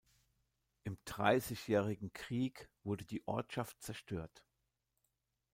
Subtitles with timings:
[0.83, 4.43] Im Dreißigjährigen Krieg wurde die Ortschaft zerstört.